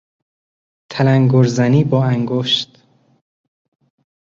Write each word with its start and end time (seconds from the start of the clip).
تلنگرزنی 0.91 1.83
با 1.83 2.03
انگشت 2.03 2.83